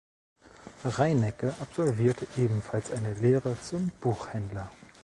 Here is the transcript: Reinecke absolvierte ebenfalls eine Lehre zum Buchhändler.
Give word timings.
Reinecke 0.83 1.53
absolvierte 1.61 2.25
ebenfalls 2.35 2.89
eine 2.91 3.13
Lehre 3.13 3.55
zum 3.61 3.91
Buchhändler. 4.01 4.71